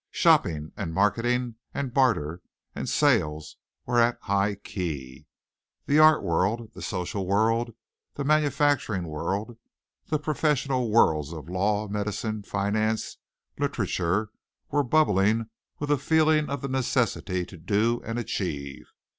[0.09, 2.41] Shopping and marketing and barter
[2.73, 3.39] and sale
[3.85, 5.27] were at high key.
[5.85, 7.75] The art world, the social world,
[8.15, 9.59] the manufacturing world,
[10.07, 13.17] the professional worlds of law, medicine, finance,
[13.59, 14.31] literature,
[14.71, 18.87] were bubbling with a feeling of the necessity to do and achieve.